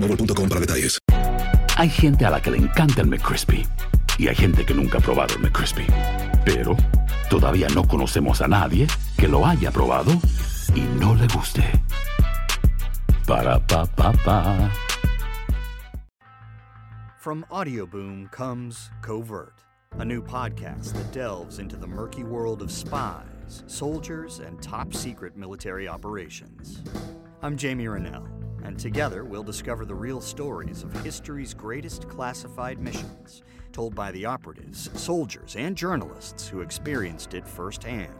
[0.00, 0.98] boostmobile.com para detalles.
[1.76, 3.66] Hay gente a la que le encanta el McCrispy
[4.18, 5.86] y hay gente que nunca ha probado el McCrispy.
[6.44, 6.76] Pero
[7.30, 10.12] todavía no conocemos a nadie que lo haya probado
[10.74, 11.62] y no le guste.
[13.26, 14.70] Para pa pa pa.
[17.18, 19.64] From Audioboom comes Covert,
[19.98, 25.36] a new podcast that delves into the murky world of spies, soldiers, and top secret
[25.36, 26.82] military operations.
[27.42, 28.26] I'm Jamie Rennell,
[28.68, 34.26] and together we'll discover the real stories of history's greatest classified missions, told by the
[34.26, 38.14] operatives, soldiers, and journalists who experienced it firsthand.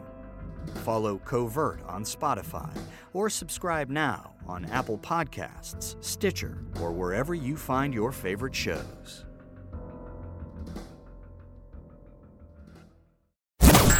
[0.83, 2.75] Follow Covert on Spotify
[3.13, 9.25] or subscribe now on Apple Podcasts, Stitcher, or wherever you find your favorite shows.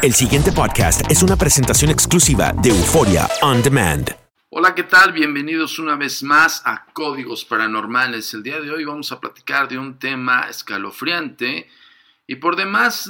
[0.01, 4.28] El siguiente podcast es una presentación exclusiva de Euforia On Demand.
[4.51, 5.13] Hola, ¿qué tal?
[5.13, 8.33] Bienvenidos una vez más a Códigos Paranormales.
[8.33, 11.69] El día de hoy vamos a platicar de un tema escalofriante
[12.25, 13.07] y por demás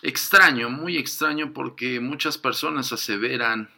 [0.00, 3.68] extraño, muy extraño porque muchas personas aseveran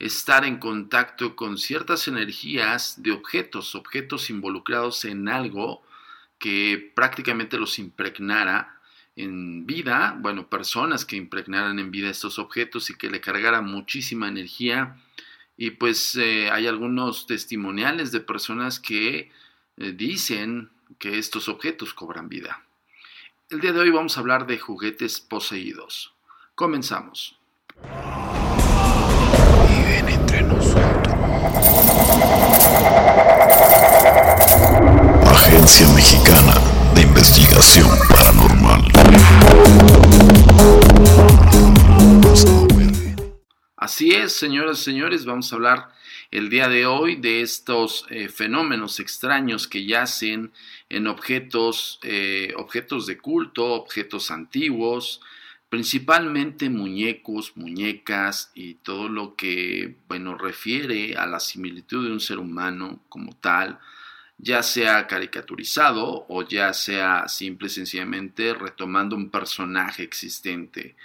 [0.00, 5.80] estar en contacto con ciertas energías de objetos, objetos involucrados en algo
[6.40, 8.80] que prácticamente los impregnara
[9.14, 14.26] en vida, bueno, personas que impregnaran en vida estos objetos y que le cargara muchísima
[14.26, 14.96] energía.
[15.60, 19.30] Y pues eh, hay algunos testimoniales de personas que
[19.76, 22.64] eh, dicen que estos objetos cobran vida.
[23.50, 26.14] El día de hoy vamos a hablar de juguetes poseídos.
[26.54, 27.36] Comenzamos.
[29.68, 31.14] Viven entre nosotros.
[35.26, 36.54] Agencia Mexicana
[36.94, 38.90] de Investigación Paranormal.
[43.80, 45.88] Así es, señoras y señores, vamos a hablar
[46.30, 50.52] el día de hoy de estos eh, fenómenos extraños que yacen
[50.90, 55.22] en objetos, eh, objetos de culto, objetos antiguos,
[55.70, 62.38] principalmente muñecos, muñecas y todo lo que, bueno, refiere a la similitud de un ser
[62.38, 63.78] humano como tal,
[64.36, 70.96] ya sea caricaturizado o ya sea simple y sencillamente retomando un personaje existente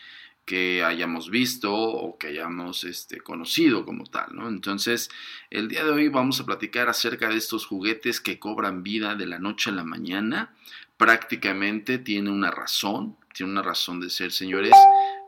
[0.46, 4.48] que hayamos visto o que hayamos este, conocido como tal, ¿no?
[4.48, 5.10] Entonces,
[5.50, 9.26] el día de hoy vamos a platicar acerca de estos juguetes que cobran vida de
[9.26, 10.56] la noche a la mañana.
[10.98, 14.72] Prácticamente tiene una razón, tiene una razón de ser, señores.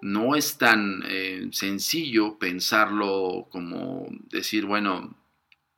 [0.01, 5.17] No es tan eh, sencillo pensarlo como decir, bueno,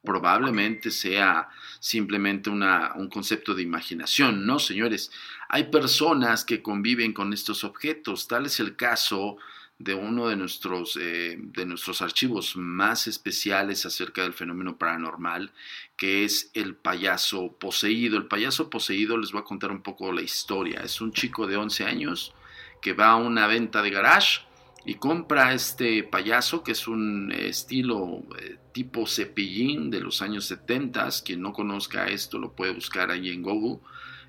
[0.04, 1.50] probablemente sea
[1.80, 4.46] simplemente una, un concepto de imaginación.
[4.46, 5.12] No, señores,
[5.50, 8.28] hay personas que conviven con estos objetos.
[8.28, 9.38] Tal es el caso
[9.80, 15.54] de uno de nuestros, eh, de nuestros archivos más especiales acerca del fenómeno paranormal,
[15.96, 18.18] que es el payaso poseído.
[18.18, 20.82] El payaso poseído, les voy a contar un poco la historia.
[20.82, 22.34] Es un chico de 11 años
[22.82, 24.42] que va a una venta de garage
[24.86, 31.08] y compra este payaso que es un estilo eh, tipo cepillín de los años 70.
[31.26, 33.80] Quien no conozca esto lo puede buscar ahí en Google.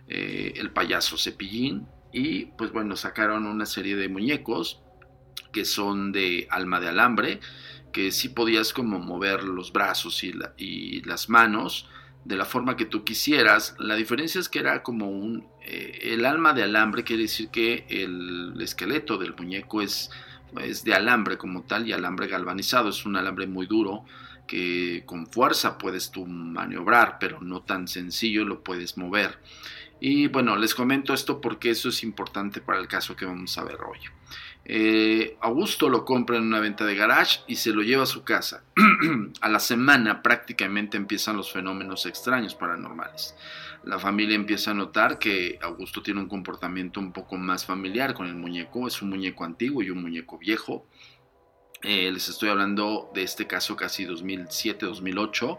[0.08, 1.86] Eh, el payaso cepillín.
[2.12, 4.82] Y pues bueno, sacaron una serie de muñecos
[5.52, 7.40] que son de alma de alambre,
[7.92, 11.88] que sí podías como mover los brazos y, la- y las manos
[12.24, 13.74] de la forma que tú quisieras.
[13.78, 15.46] La diferencia es que era como un...
[15.64, 20.10] Eh, el alma de alambre quiere decir que el esqueleto del muñeco es,
[20.60, 22.88] es de alambre como tal y alambre galvanizado.
[22.88, 24.04] Es un alambre muy duro
[24.46, 29.38] que con fuerza puedes tú maniobrar, pero no tan sencillo lo puedes mover.
[30.00, 33.64] Y bueno, les comento esto porque eso es importante para el caso que vamos a
[33.64, 33.98] ver hoy.
[34.64, 38.24] Eh, Augusto lo compra en una venta de garage y se lo lleva a su
[38.24, 38.62] casa.
[39.40, 43.34] a la semana prácticamente empiezan los fenómenos extraños paranormales.
[43.84, 48.26] La familia empieza a notar que Augusto tiene un comportamiento un poco más familiar con
[48.26, 48.86] el muñeco.
[48.86, 50.86] Es un muñeco antiguo y un muñeco viejo.
[51.82, 55.58] Eh, les estoy hablando de este caso casi 2007-2008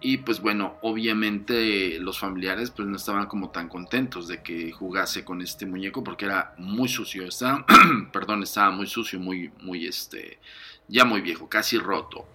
[0.00, 5.24] y pues bueno, obviamente los familiares pues no estaban como tan contentos de que jugase
[5.24, 7.64] con este muñeco porque era muy sucio, estaba,
[8.12, 10.40] perdón, estaba muy sucio, muy, muy este,
[10.88, 12.28] ya muy viejo, casi roto.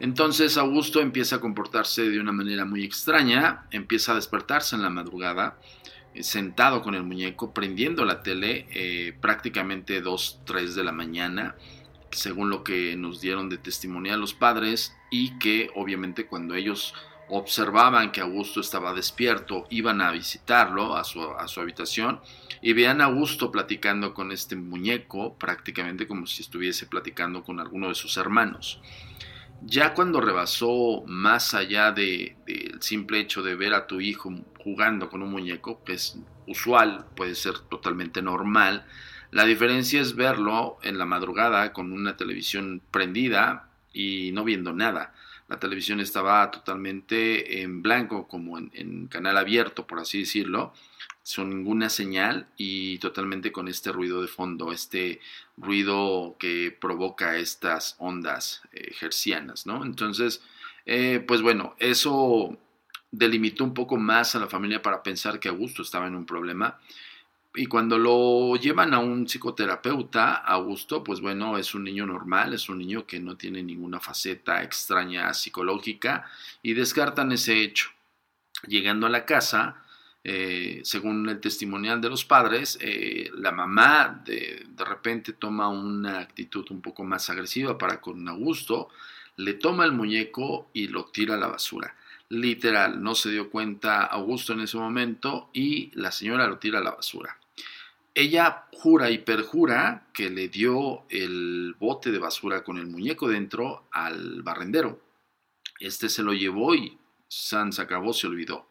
[0.00, 4.90] Entonces Augusto empieza a comportarse de una manera muy extraña, empieza a despertarse en la
[4.90, 5.58] madrugada,
[6.14, 11.54] eh, sentado con el muñeco, prendiendo la tele eh, prácticamente 2, 3 de la mañana,
[12.10, 16.94] según lo que nos dieron de testimonio los padres, y que obviamente cuando ellos
[17.28, 22.20] observaban que Augusto estaba despierto, iban a visitarlo a su, a su habitación
[22.60, 27.88] y vean a Augusto platicando con este muñeco, prácticamente como si estuviese platicando con alguno
[27.88, 28.80] de sus hermanos.
[29.66, 35.08] Ya cuando rebasó más allá del de, simple hecho de ver a tu hijo jugando
[35.08, 38.84] con un muñeco, que es usual, puede ser totalmente normal,
[39.30, 45.14] la diferencia es verlo en la madrugada con una televisión prendida y no viendo nada.
[45.48, 50.72] La televisión estaba totalmente en blanco, como en, canal abierto, por así decirlo,
[51.22, 55.20] sin ninguna señal y totalmente con este ruido de fondo, este
[55.56, 59.84] ruido que provoca estas ondas eh, hercianas, ¿no?
[59.84, 60.42] Entonces,
[60.86, 62.58] eh, pues bueno, eso
[63.10, 66.78] delimitó un poco más a la familia para pensar que Augusto estaba en un problema
[67.54, 72.68] y cuando lo llevan a un psicoterapeuta, Augusto, pues bueno, es un niño normal, es
[72.68, 76.28] un niño que no tiene ninguna faceta extraña psicológica
[76.62, 77.90] y descartan ese hecho.
[78.66, 79.84] Llegando a la casa,
[80.24, 86.20] eh, según el testimonial de los padres, eh, la mamá de, de repente toma una
[86.20, 88.88] actitud un poco más agresiva para con Augusto,
[89.36, 91.94] le toma el muñeco y lo tira a la basura
[92.28, 96.82] literal, no se dio cuenta Augusto en ese momento y la señora lo tira a
[96.82, 97.38] la basura.
[98.16, 103.88] Ella jura y perjura que le dio el bote de basura con el muñeco dentro
[103.90, 105.00] al barrendero.
[105.80, 106.96] Este se lo llevó y
[107.26, 108.68] San se acabó, se olvidó.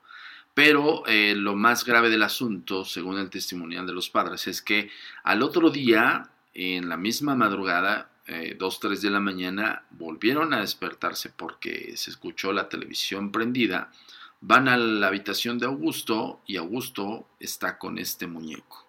[0.54, 4.90] Pero eh, lo más grave del asunto, según el testimonial de los padres, es que
[5.24, 10.62] al otro día, en la misma madrugada, eh, 2, 3 de la mañana, volvieron a
[10.62, 13.92] despertarse porque se escuchó la televisión prendida.
[14.40, 18.83] Van a la habitación de Augusto y Augusto está con este muñeco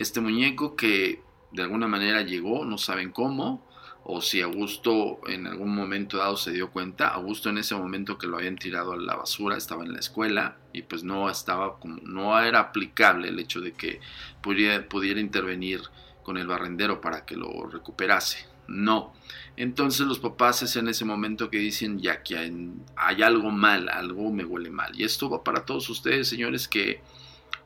[0.00, 3.68] este muñeco que de alguna manera llegó, no saben cómo,
[4.02, 8.26] o si Augusto en algún momento dado se dio cuenta, Augusto en ese momento que
[8.26, 12.00] lo habían tirado a la basura estaba en la escuela y pues no estaba como,
[12.02, 14.00] no era aplicable el hecho de que
[14.40, 15.82] pudiera, pudiera intervenir
[16.22, 18.46] con el barrendero para que lo recuperase.
[18.66, 19.12] No.
[19.56, 23.90] Entonces los papás es en ese momento que dicen ya que hay, hay algo mal,
[23.90, 24.98] algo me huele mal.
[24.98, 27.02] Y esto va para todos ustedes, señores, que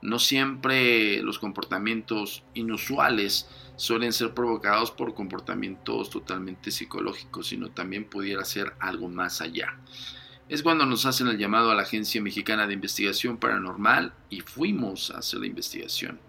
[0.04, 8.44] no siempre los comportamientos inusuales suelen ser provocados por comportamientos totalmente psicológicos, sino también pudiera
[8.44, 9.78] ser algo más allá.
[10.50, 15.10] Es cuando nos hacen el llamado a la Agencia Mexicana de Investigación Paranormal y fuimos
[15.10, 16.20] a hacer la investigación.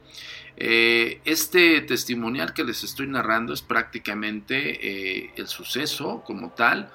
[0.56, 6.94] Eh, este testimonial que les estoy narrando es prácticamente eh, el suceso como tal,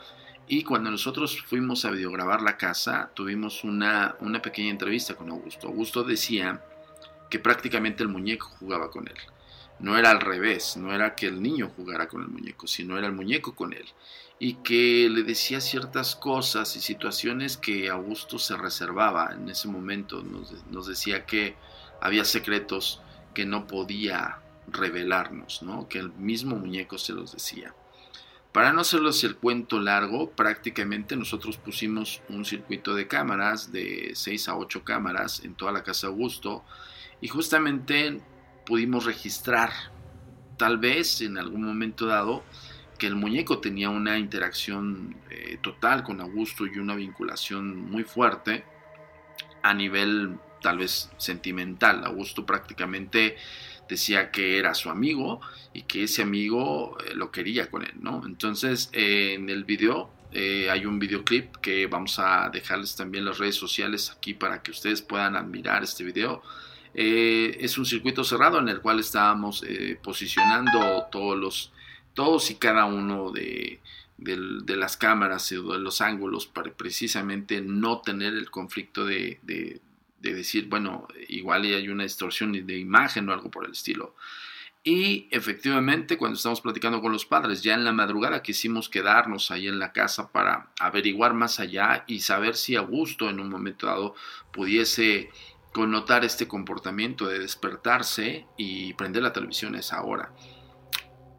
[0.49, 5.69] y cuando nosotros fuimos a videograbar la casa, tuvimos una, una pequeña entrevista con Augusto.
[5.69, 6.65] Augusto decía
[7.31, 9.17] que prácticamente el muñeco jugaba con él.
[9.79, 13.07] No era al revés, no era que el niño jugara con el muñeco, sino era
[13.07, 13.87] el muñeco con él.
[14.39, 20.23] Y que le decía ciertas cosas y situaciones que Augusto se reservaba en ese momento.
[20.23, 21.57] Nos, decía que
[22.01, 23.01] había secretos
[23.33, 25.89] que no podía revelarnos, ¿no?
[25.89, 27.75] que el mismo muñeco se los decía.
[28.53, 34.49] Para no hacerlos el cuento largo, prácticamente nosotros pusimos un circuito de cámaras, de 6
[34.49, 36.65] a 8 cámaras en toda la casa Augusto,
[37.21, 38.21] y justamente
[38.67, 39.71] pudimos registrar,
[40.57, 42.45] tal vez en algún momento dado,
[43.01, 48.63] que el muñeco tenía una interacción eh, total con Augusto y una vinculación muy fuerte
[49.63, 52.05] a nivel tal vez sentimental.
[52.05, 53.37] Augusto prácticamente
[53.89, 55.41] decía que era su amigo
[55.73, 58.23] y que ese amigo eh, lo quería con él, ¿no?
[58.27, 63.57] Entonces, eh, en el video hay un videoclip que vamos a dejarles también las redes
[63.57, 66.41] sociales aquí para que ustedes puedan admirar este video.
[66.95, 71.73] Eh, es un circuito cerrado en el cual estábamos eh, posicionando todos los
[72.15, 73.81] todos y cada uno de,
[74.19, 79.81] las cámaras y de los ángulos para precisamente no tener el conflicto de, de,
[80.21, 84.15] decir, bueno, igual hay una distorsión de imagen o algo por el estilo.
[84.83, 89.69] Y efectivamente, cuando estamos platicando con los padres, ya en la madrugada quisimos quedarnos ahí
[89.69, 94.15] en la casa para averiguar más allá y saber si Augusto en un momento dado
[94.53, 95.31] pudiese
[95.73, 100.33] connotar este comportamiento de despertarse y prender la televisión a esa hora.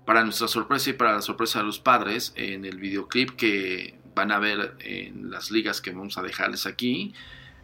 [0.05, 4.31] Para nuestra sorpresa y para la sorpresa de los padres, en el videoclip que van
[4.31, 7.13] a ver en las ligas que vamos a dejarles aquí,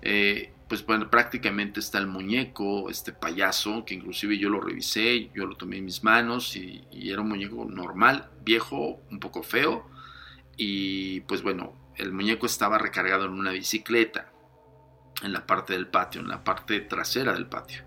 [0.01, 5.45] eh, pues bueno, prácticamente está el muñeco, este payaso, que inclusive yo lo revisé, yo
[5.45, 9.89] lo tomé en mis manos y, era un muñeco normal, viejo, un poco feo.
[10.57, 14.31] Y pues bueno, el muñeco estaba recargado en una bicicleta,
[15.23, 17.83] en la parte del patio, en la parte trasera del patio.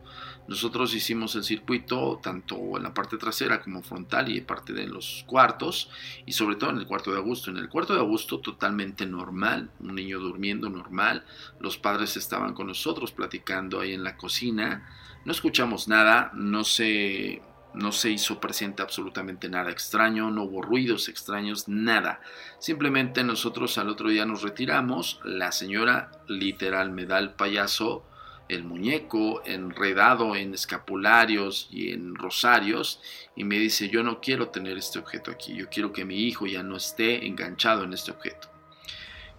[0.48, 5.22] Nosotros hicimos el circuito tanto en la parte trasera como frontal y parte de los
[5.28, 5.90] cuartos
[6.26, 7.52] y sobre todo en el cuarto de Augusto.
[7.52, 11.24] En el cuarto de Augusto totalmente normal, un niño durmiendo normal,
[11.60, 14.88] los padres estaban con nosotros platicando ahí en la cocina,
[15.24, 17.42] no escuchamos nada, no se,
[17.74, 22.20] no se hizo presente absolutamente nada extraño, no hubo ruidos extraños, nada.
[22.58, 28.04] Simplemente nosotros al otro día nos retiramos, la señora literal me da el payaso,
[28.48, 33.00] el muñeco enredado en escapularios y en rosarios
[33.36, 36.46] y me dice yo no quiero tener este objeto aquí, yo quiero que mi hijo
[36.46, 38.48] ya no esté enganchado en este objeto.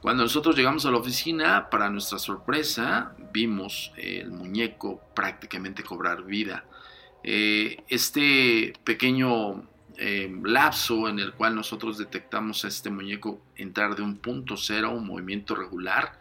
[0.02, 6.66] Cuando nosotros llegamos a la oficina, para nuestra sorpresa, vimos el muñeco prácticamente cobrar vida.
[7.24, 14.02] Eh, este pequeño eh, lapso en el cual nosotros detectamos a este muñeco entrar de
[14.02, 16.20] un punto cero un movimiento regular,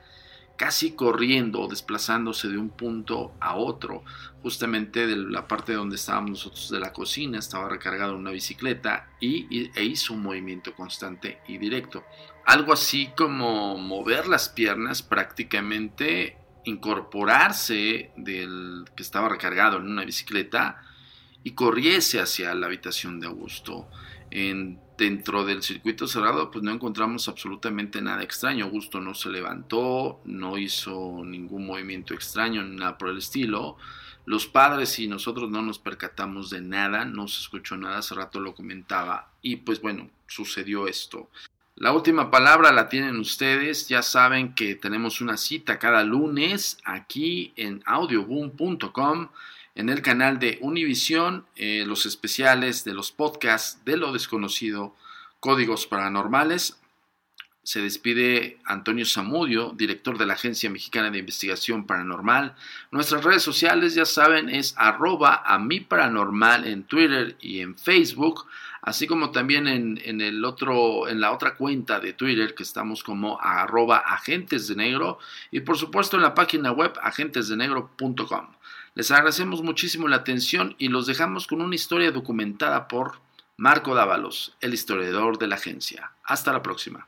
[0.57, 4.05] casi corriendo o desplazándose de un punto a otro.
[4.43, 9.09] Justamente de la parte donde estábamos nosotros de la cocina estaba recargado en una bicicleta
[9.19, 12.05] y, e hizo un movimiento constante y directo.
[12.45, 20.83] Algo así como mover las piernas prácticamente, incorporarse del que estaba recargado en una bicicleta
[21.43, 23.89] y corriese hacia la habitación de Augusto.
[24.31, 28.67] En dentro del circuito cerrado pues no encontramos absolutamente nada extraño.
[28.67, 33.79] Augusto no se levantó, no hizo ningún movimiento extraño, nada por el estilo.
[34.27, 38.41] Los padres y nosotros no nos percatamos de nada, no se escuchó nada, hace rato
[38.41, 41.31] lo comentaba y pues bueno, sucedió esto.
[41.81, 47.55] La última palabra la tienen ustedes, ya saben que tenemos una cita cada lunes aquí
[47.57, 49.29] en audioboom.com
[49.75, 54.95] en el canal de Univisión, eh, los especiales de los podcasts de lo desconocido,
[55.41, 56.79] códigos paranormales.
[57.63, 62.57] Se despide Antonio Zamudio, director de la Agencia Mexicana de Investigación Paranormal.
[62.91, 68.47] Nuestras redes sociales, ya saben, es arroba a mi paranormal en Twitter y en Facebook,
[68.81, 73.39] así como también en, el otro, en la otra cuenta de Twitter que estamos como
[73.41, 75.19] arroba agentes de negro
[75.51, 78.47] y por supuesto en la página web agentesdenegro.com.
[78.95, 83.21] Les agradecemos muchísimo la atención y los dejamos con una historia documentada por
[83.57, 86.13] Marco Dávalos, el historiador de la agencia.
[86.25, 87.07] Hasta la próxima.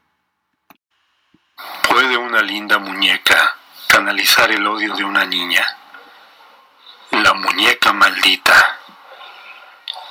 [1.88, 3.56] ¿Puede una linda muñeca
[3.87, 5.64] canalizar el odio de una niña?
[7.11, 8.78] La muñeca maldita.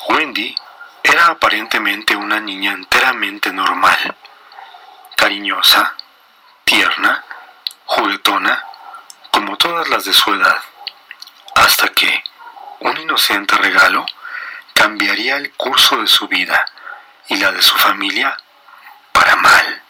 [0.09, 0.55] Wendy
[1.03, 4.17] era aparentemente una niña enteramente normal,
[5.15, 5.95] cariñosa,
[6.63, 7.23] tierna,
[7.85, 8.63] juguetona,
[9.31, 10.61] como todas las de su edad
[11.55, 12.23] hasta que
[12.79, 14.05] un inocente regalo
[14.73, 16.65] cambiaría el curso de su vida
[17.27, 18.35] y la de su familia
[19.11, 19.80] para mal.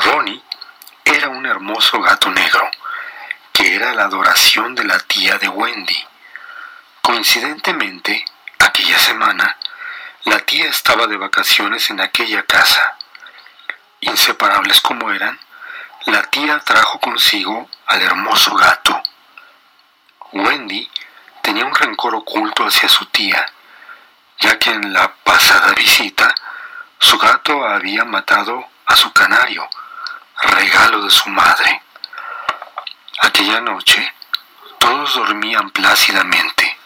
[0.00, 0.42] Ronnie
[1.04, 2.70] era un hermoso gato negro
[3.52, 6.06] que era la adoración de la tía de Wendy.
[7.02, 8.24] Coincidentemente,
[8.58, 9.56] aquella semana,
[10.24, 12.96] la tía estaba de vacaciones en aquella casa.
[14.00, 15.38] Inseparables como eran,
[16.06, 19.02] la tía trajo consigo al hermoso gato.
[20.32, 20.88] Wendy
[21.42, 23.44] tenía un rencor oculto hacia su tía,
[24.38, 26.32] ya que en la pasada visita
[26.98, 29.68] su gato había matado a su canario,
[30.42, 31.82] regalo de su madre.
[33.20, 34.14] Aquella noche
[34.78, 36.78] todos dormían plácidamente.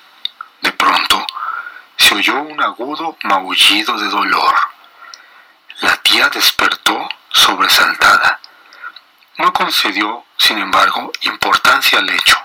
[0.61, 1.26] De pronto
[1.97, 4.54] se oyó un agudo maullido de dolor.
[5.80, 8.40] La tía despertó sobresaltada.
[9.38, 12.38] No concedió, sin embargo, importancia al hecho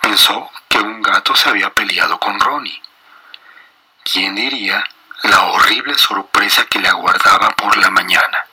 [0.00, 2.80] pensó que un gato se había peleado con Ronnie.
[4.02, 4.84] ¿Quién diría
[5.22, 8.44] la horrible sorpresa que le aguardaba por la mañana?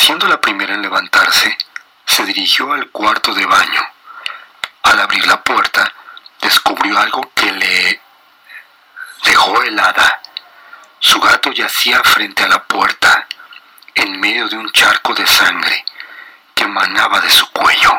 [0.00, 1.58] Siendo la primera en levantarse,
[2.06, 3.82] se dirigió al cuarto de baño.
[4.84, 5.92] Al abrir la puerta,
[6.40, 8.00] descubrió algo que le
[9.24, 10.22] dejó helada.
[11.00, 13.26] Su gato yacía frente a la puerta,
[13.96, 15.84] en medio de un charco de sangre
[16.54, 17.98] que emanaba de su cuello.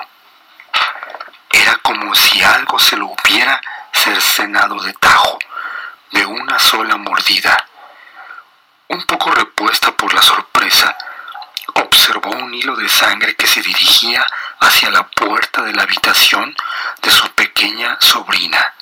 [1.51, 3.59] Era como si algo se lo hubiera
[3.91, 5.37] cercenado de tajo,
[6.11, 7.57] de una sola mordida.
[8.87, 10.97] Un poco repuesta por la sorpresa,
[11.75, 14.25] observó un hilo sangre que se dirigía
[14.59, 16.55] hacia la puerta de la habitación
[17.01, 18.73] de su pequeña sobrina.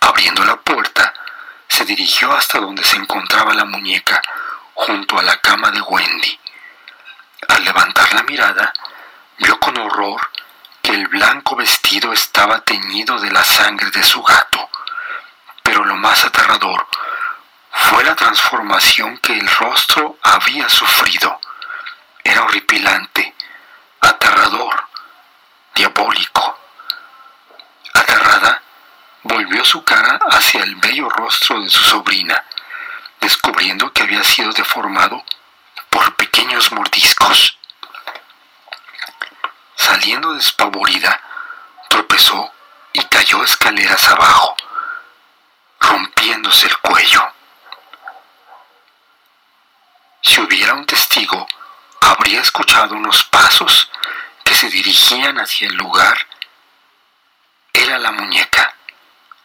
[0.00, 1.12] Abriendo la puerta,
[1.68, 4.20] se dirigió hasta donde se encontraba la muñeca,
[4.74, 6.40] junto a la cama de Wendy.
[7.48, 8.72] Al levantar la mirada,
[9.38, 10.30] vio con horror
[10.82, 14.70] que el blanco vestido estaba teñido de la sangre de su gato.
[15.62, 16.86] Pero lo más aterrador
[17.70, 21.40] fue la transformación que el rostro había sufrido.
[22.22, 23.34] Era horripilante,
[24.00, 24.84] aterrador,
[25.74, 26.58] diabólico.
[27.94, 28.62] Aterrada,
[29.22, 32.44] volvió su cara hacia el bello rostro de su sobrina,
[33.20, 35.24] descubriendo que había sido deformado
[35.88, 37.58] por pequeños mordiscos.
[39.74, 41.20] Saliendo despavorida,
[41.88, 42.52] tropezó
[42.92, 44.56] y cayó escaleras abajo,
[45.80, 47.32] rompiéndose el cuello.
[50.22, 51.46] Si hubiera un testigo,
[52.00, 53.90] habría escuchado unos pasos
[54.44, 56.26] que se dirigían hacia el lugar.
[57.72, 58.74] Era la muñeca,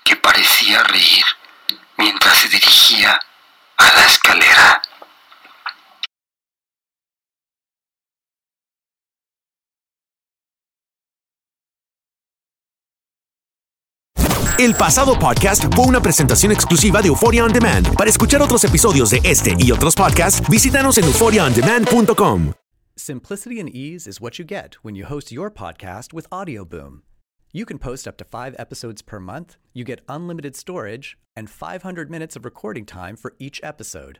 [0.03, 1.25] que parecía reír
[1.97, 3.19] mientras se dirigía
[3.77, 4.81] a la escalera.
[14.57, 17.93] El pasado podcast fue una presentación exclusiva de Euphoria On Demand.
[17.97, 22.53] Para escuchar otros episodios de este y otros podcasts, visítanos en euphoriaondemand.com.
[22.95, 27.01] Simplicity and ease is what you get when you host your podcast with Audioboom.
[27.51, 32.09] You can post up to five episodes per month, you get unlimited storage, and 500
[32.09, 34.19] minutes of recording time for each episode.